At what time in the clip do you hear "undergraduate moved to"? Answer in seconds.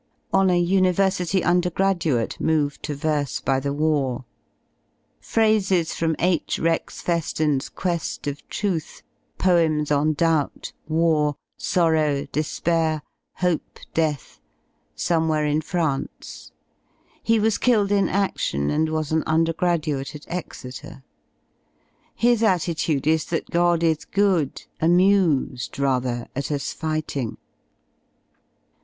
1.43-2.95